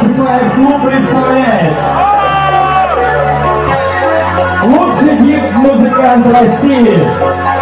Чапаев 0.00 0.54
клуб 0.54 0.86
представляет 0.86 1.74
лучший 4.64 5.16
гид-музыкант 5.18 6.26
России. 6.26 7.59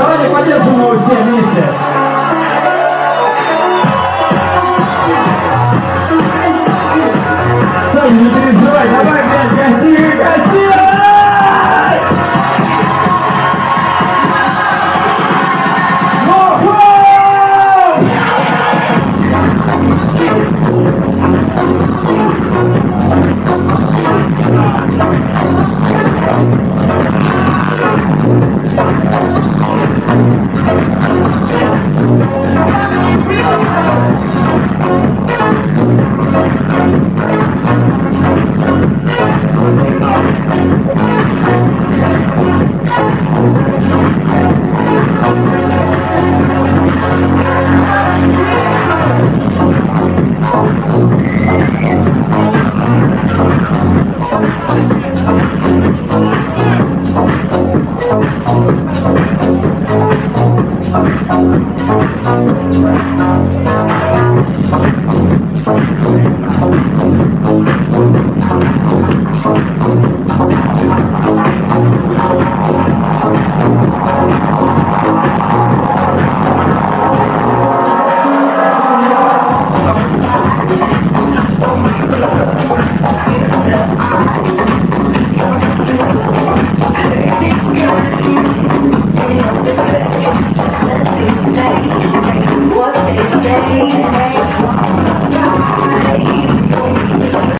Giovanni, 0.00 0.30
quanti 0.30 0.50
sono 0.64 0.92
il 0.94 1.00
CMS? 1.06 1.89